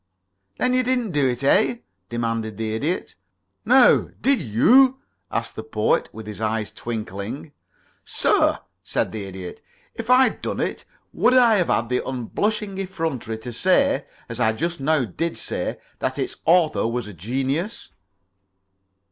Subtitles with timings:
[0.57, 1.75] "Then you didn't do it, eh?"
[2.09, 3.13] demanded the Idiot.
[3.65, 4.09] "No.
[4.19, 4.97] Did you?"
[5.29, 7.51] asked the Poet, with his eyes twinkling.
[8.03, 9.61] "Sir," said the Idiot,
[9.93, 14.39] "if I had done it, would I have had the unblushing effrontery to say, as
[14.39, 17.89] I just now did say, that its author was a genius?"